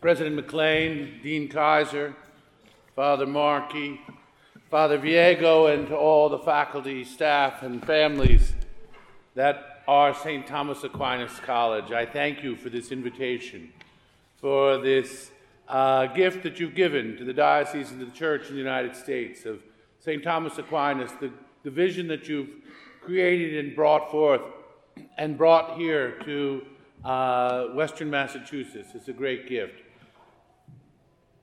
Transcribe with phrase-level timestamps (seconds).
[0.00, 2.14] President McLean, Dean Kaiser,
[2.96, 4.00] Father Markey,
[4.70, 8.54] Father Viego, and to all the faculty, staff, and families
[9.34, 10.46] that are St.
[10.46, 11.92] Thomas Aquinas College.
[11.92, 13.74] I thank you for this invitation,
[14.40, 15.32] for this
[15.68, 18.96] uh, gift that you've given to the diocese and to the church in the United
[18.96, 19.60] States of
[19.98, 20.22] St.
[20.22, 21.30] Thomas Aquinas, the,
[21.62, 22.48] the vision that you've
[23.02, 24.40] created and brought forth
[25.18, 26.62] and brought here to
[27.04, 28.92] uh, Western Massachusetts.
[28.94, 29.82] It's a great gift.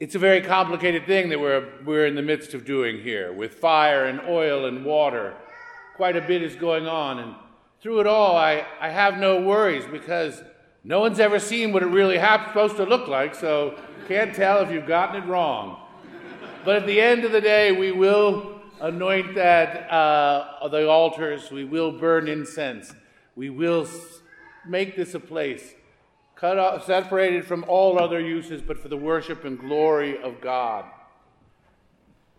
[0.00, 3.54] It's a very complicated thing that we're, we're in the midst of doing here with
[3.54, 5.34] fire and oil and water.
[5.96, 7.18] Quite a bit is going on.
[7.18, 7.34] And
[7.80, 10.40] through it all, I, I have no worries because
[10.84, 14.60] no one's ever seen what it really ha- supposed to look like, so can't tell
[14.60, 15.82] if you've gotten it wrong.
[16.64, 21.50] But at the end of the day, we will anoint that uh, the altars.
[21.50, 22.94] We will burn incense.
[23.34, 23.88] We will
[24.64, 25.74] make this a place
[26.38, 30.84] cut separated from all other uses, but for the worship and glory of God.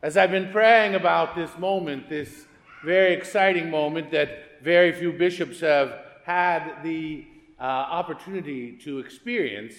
[0.02, 2.46] As I've been praying about this moment, this
[2.86, 7.28] very exciting moment that very few bishops have had the
[7.60, 9.76] uh, opportunity to experience,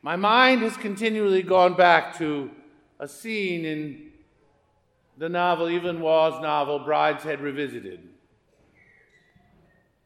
[0.00, 2.50] my mind has continually gone back to
[2.98, 4.10] a scene in
[5.18, 8.08] the novel, Evelyn Waugh's novel, Brideshead Revisited.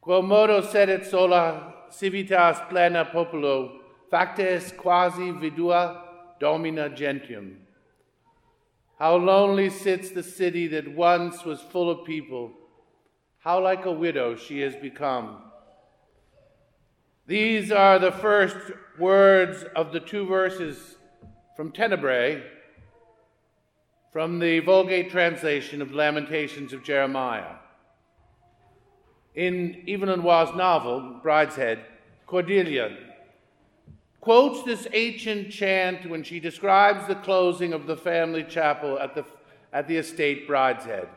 [0.03, 6.01] Quomodo sedet sola civitas plena populo, factes quasi vidua
[6.39, 7.57] domina gentium.
[8.97, 12.51] How lonely sits the city that once was full of people.
[13.39, 15.37] How like a widow she has become.
[17.25, 18.57] These are the first
[18.99, 20.97] words of the two verses
[21.55, 22.43] from Tenebrae,
[24.11, 27.55] from the Vulgate translation of Lamentations of Jeremiah.
[29.35, 31.79] In Evelyn Waugh's novel, Brideshead,
[32.27, 32.97] Cordelia
[34.19, 39.25] quotes this ancient chant when she describes the closing of the family chapel at the,
[39.73, 41.07] at the estate Brideshead.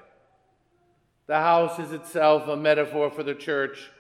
[1.27, 3.91] The house is itself a metaphor for the church,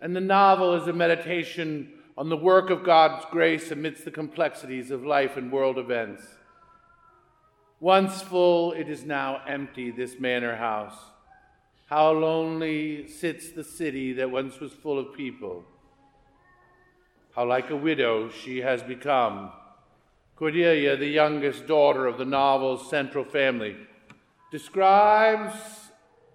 [0.00, 4.90] and the novel is a meditation on the work of God's grace amidst the complexities
[4.90, 6.22] of life and world events.
[7.80, 10.96] Once full, it is now empty, this manor house.
[11.86, 15.64] How lonely sits the city that once was full of people.
[17.34, 19.52] How like a widow she has become.
[20.34, 23.76] Cordelia, the youngest daughter of the novel's central family,
[24.50, 25.54] describes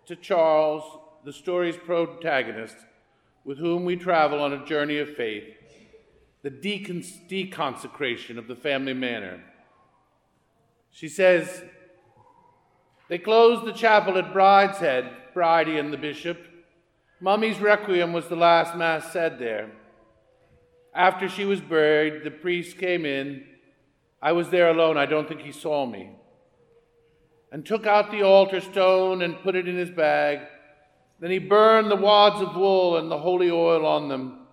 [0.05, 0.83] to Charles,
[1.25, 2.77] the story's protagonist,
[3.43, 5.43] with whom we travel on a journey of faith,
[6.43, 9.43] the decons- deconsecration of the family manor.
[10.91, 11.63] She says,
[13.11, 16.47] They closed the chapel at Brideshead Bridie and the bishop.
[17.19, 19.69] Mummy's requiem was the last mass said there.
[20.95, 23.43] After she was buried, the priest came in.
[24.21, 24.97] I was there alone.
[24.97, 26.11] I don't think he saw me.
[27.51, 30.47] And took out the altar stone and put it in his bag.
[31.19, 34.47] Then he burned the wads of wool and the holy oil on them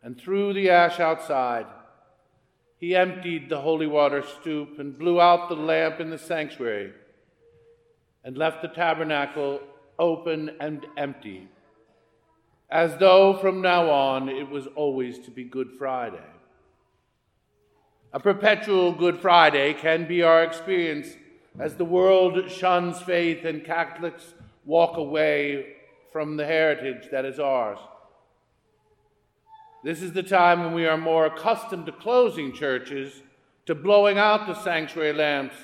[0.00, 1.66] and threw the ash outside.
[2.76, 6.92] He emptied the holy water stoup and blew out the lamp in the sanctuary
[8.24, 9.60] and left the tabernacle
[9.98, 11.48] open and empty,
[12.70, 16.18] as though from now on it was always to be Good Friday.
[18.12, 21.08] A perpetual Good Friday can be our experience
[21.58, 24.34] as the world shuns faith and Catholics
[24.64, 25.74] walk away
[26.12, 27.78] from the heritage that is ours.
[29.84, 33.22] This is the time when we are more accustomed to closing churches,
[33.66, 35.54] to blowing out the sanctuary lamps,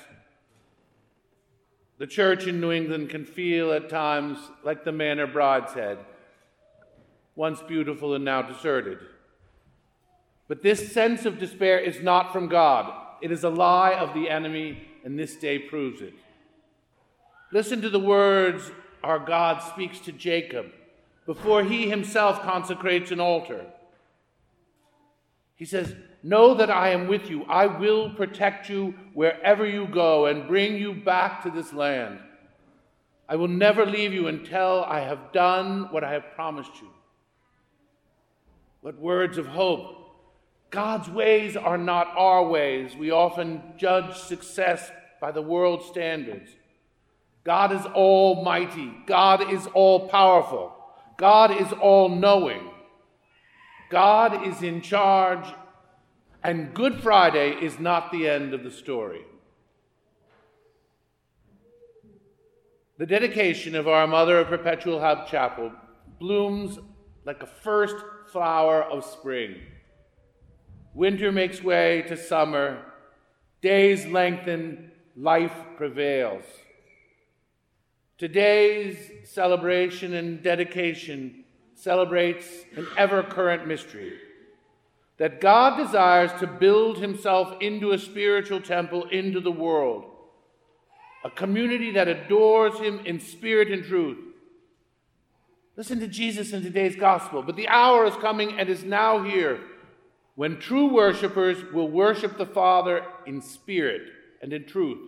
[1.97, 5.97] the church in New England can feel at times like the manor Brideshead,
[7.35, 8.99] once beautiful and now deserted.
[10.47, 12.93] But this sense of despair is not from God.
[13.21, 16.13] It is a lie of the enemy, and this day proves it.
[17.51, 18.71] Listen to the words
[19.03, 20.67] our God speaks to Jacob
[21.25, 23.65] before he himself consecrates an altar.
[25.55, 27.43] He says, Know that I am with you.
[27.43, 32.17] I will protect you wherever you go and bring you back to this land.
[33.29, 36.87] I will never leave you until I have done what I have promised you.
[38.81, 40.15] What words of hope.
[40.71, 42.95] God's ways are not our ways.
[42.95, 44.89] We often judge success
[45.21, 46.49] by the world's standards.
[47.43, 48.91] God is almighty.
[49.05, 50.75] God is all powerful.
[51.17, 52.67] God is all knowing.
[53.91, 55.45] God is in charge
[56.45, 59.23] and Good Friday is not the end of the story.
[62.99, 65.71] The dedication of our Mother of Perpetual Help Chapel
[66.19, 66.77] blooms
[67.25, 67.95] like a first
[68.31, 69.55] flower of spring.
[70.93, 72.79] Winter makes way to summer.
[73.63, 76.43] Days lengthen, life prevails.
[78.19, 81.43] Today's celebration and dedication
[81.73, 84.19] celebrates an ever current mystery
[85.17, 90.05] that God desires to build himself into a spiritual temple into the world,
[91.23, 94.17] a community that adores him in spirit and truth.
[95.77, 97.41] Listen to Jesus in today's gospel.
[97.41, 99.59] But the hour is coming and is now here
[100.35, 104.03] when true worshipers will worship the Father in spirit
[104.41, 104.99] and in truth.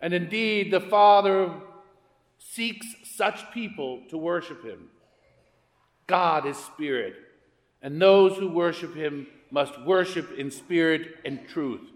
[0.00, 1.52] And indeed, the Father
[2.38, 4.88] seeks such people to worship him.
[6.06, 7.14] God is spirit,
[7.82, 11.90] and those who worship him must worship in spirit and truth.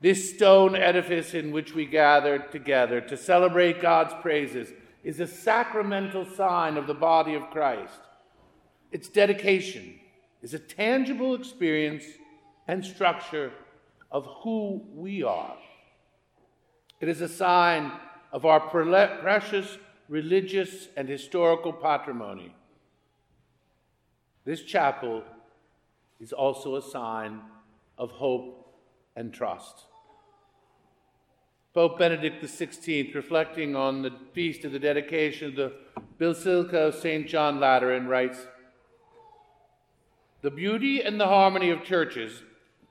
[0.00, 4.72] This stone edifice in which we gather together to celebrate God's praises
[5.04, 8.00] is a sacramental sign of the body of Christ.
[8.90, 10.00] Its dedication
[10.42, 12.04] is a tangible experience
[12.66, 13.52] and structure
[14.10, 15.56] of who we are.
[17.00, 17.92] It is a sign
[18.32, 19.78] of our precious
[20.08, 22.54] religious and historical patrimony.
[24.44, 25.22] This chapel
[26.20, 27.40] is also a sign
[27.96, 28.74] of hope
[29.14, 29.86] and trust.
[31.74, 35.72] Pope Benedict XVI, reflecting on the feast of the dedication of the
[36.18, 37.26] Basilica of St.
[37.26, 38.46] John Lateran, writes
[40.42, 42.42] The beauty and the harmony of churches,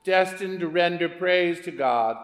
[0.03, 2.17] destined to render praise to God,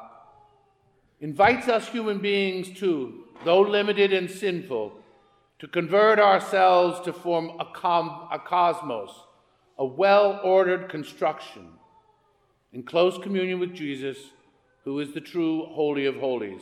[1.22, 4.94] invites us human beings too, though limited and sinful,
[5.60, 9.10] to convert ourselves to form a, com- a cosmos,
[9.78, 11.70] a well ordered construction,
[12.74, 14.18] in close communion with Jesus,
[14.84, 16.62] who is the true Holy of Holies.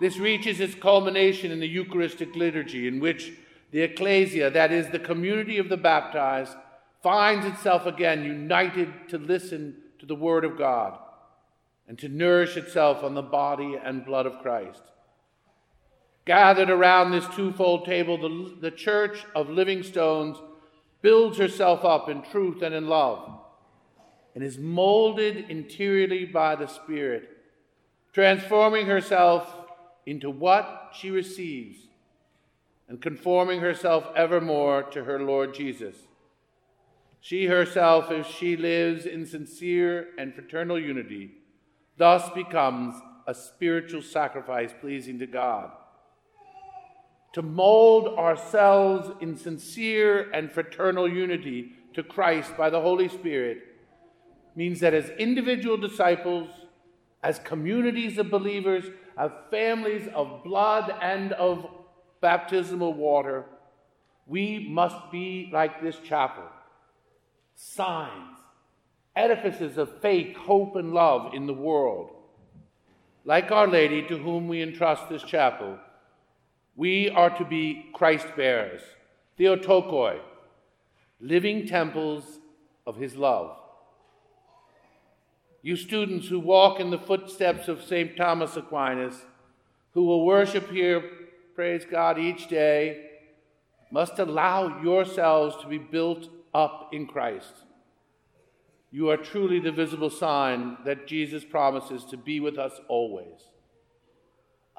[0.00, 3.32] This reaches its culmination in the Eucharistic liturgy, in which
[3.70, 6.56] the ecclesia, that is, the community of the baptized,
[7.02, 10.98] finds itself again united to listen to the Word of God
[11.88, 14.82] and to nourish itself on the body and blood of Christ.
[16.24, 20.38] Gathered around this twofold table, the, the church of living stones
[21.00, 23.40] builds herself up in truth and in love
[24.34, 27.28] and is molded interiorly by the Spirit,
[28.12, 29.54] transforming herself
[30.06, 31.88] into what she receives
[32.88, 35.96] and conforming herself evermore to her Lord Jesus.
[37.20, 41.32] She herself, if she lives in sincere and fraternal unity,
[41.96, 42.94] thus becomes
[43.26, 45.70] a spiritual sacrifice pleasing to God.
[47.32, 53.58] To mold ourselves in sincere and fraternal unity to Christ by the Holy Spirit
[54.54, 56.48] means that as individual disciples,
[57.22, 58.84] as communities of believers,
[59.16, 61.66] as families of blood and of
[62.20, 63.46] baptismal water,
[64.26, 66.44] we must be like this chapel
[67.54, 68.38] signs,
[69.14, 72.10] edifices of faith, hope, and love in the world.
[73.24, 75.78] Like Our Lady, to whom we entrust this chapel,
[76.76, 78.82] we are to be Christ bearers,
[79.38, 80.20] Theotokoi,
[81.20, 82.38] living temples
[82.86, 83.56] of His love.
[85.62, 88.16] You students who walk in the footsteps of St.
[88.16, 89.14] Thomas Aquinas,
[89.94, 91.02] who will worship here,
[91.54, 93.10] praise God, each day,
[93.90, 97.52] must allow yourselves to be built up in Christ.
[98.90, 103.51] You are truly the visible sign that Jesus promises to be with us always.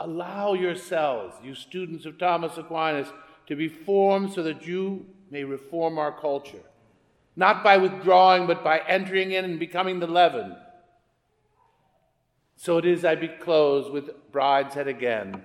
[0.04, 3.08] Allow yourselves, you students of Thomas Aquinas,
[3.48, 6.64] to be formed so that you may reform our culture,
[7.38, 10.58] not by withdrawing, but by entering in and becoming the leaven.
[12.58, 15.42] So it is I be closed with Brideshead again.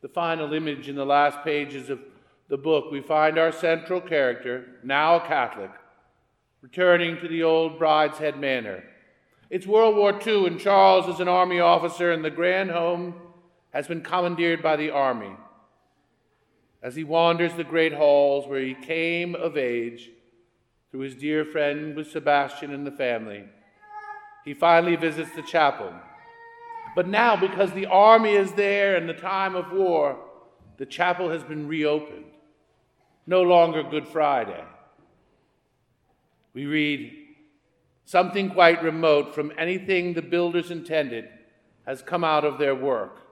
[0.00, 2.00] The final image in the last pages of
[2.48, 5.70] the book, we find our central character, now a Catholic,
[6.62, 8.82] returning to the old Brideshead Manor.
[9.50, 13.20] It's World War II, and Charles is an army officer, in the grand home
[13.74, 15.32] has been commandeered by the army.
[16.82, 20.10] As he wanders the great halls where he came of age
[20.90, 23.44] through his dear friend with Sebastian and the family,
[24.44, 25.92] he finally visits the chapel.
[26.94, 30.18] But now, because the army is there and the time of war,
[30.76, 32.26] the chapel has been reopened
[33.26, 34.62] no longer Good Friday.
[36.52, 37.12] We read,
[38.04, 41.28] something quite remote from anything the builders intended
[41.86, 43.23] has come out of their work.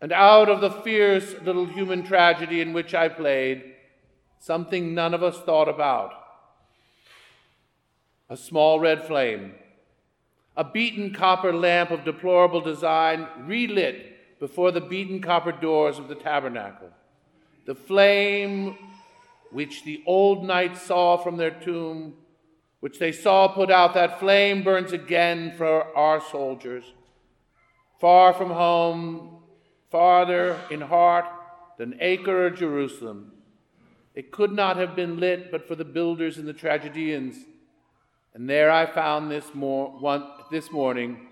[0.00, 3.74] And out of the fierce little human tragedy in which I played,
[4.38, 6.12] something none of us thought about.
[8.28, 9.54] A small red flame,
[10.56, 16.14] a beaten copper lamp of deplorable design, relit before the beaten copper doors of the
[16.14, 16.90] tabernacle
[17.66, 18.76] the flame
[19.52, 22.14] which the old knights saw from their tomb
[22.80, 26.82] which they saw put out, that flame burns again for our soldiers.
[28.00, 29.39] Far from home,
[29.90, 31.26] farther in heart
[31.78, 33.32] than Acre or Jerusalem.
[34.14, 37.36] It could not have been lit but for the builders and the tragedians.
[38.34, 41.28] And there I found this, mor- one, this morning,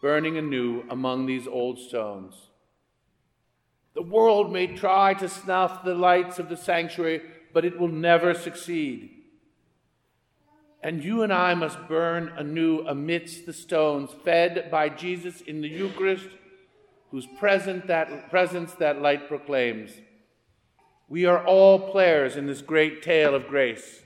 [0.00, 2.34] burning anew among these old stones.
[3.94, 7.22] The world may try to snuff the lights of the sanctuary,
[7.52, 9.10] but it will never succeed.
[10.82, 15.68] And you and I must burn anew amidst the stones, fed by Jesus in the
[15.68, 16.28] Eucharist,
[17.10, 19.92] whose present that, presence that light proclaims.
[21.08, 24.02] We are all players in this great tale of grace,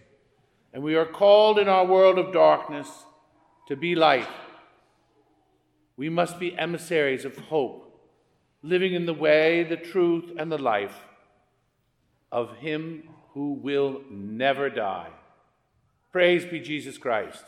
[0.72, 2.88] and we are called in our world of darkness
[3.68, 4.28] to be light.
[5.96, 8.00] We must be emissaries of hope,
[8.62, 10.96] living in the way, the truth, and the life
[12.30, 15.10] of Him who will never die.
[16.12, 17.44] Praise be Jesus Christ.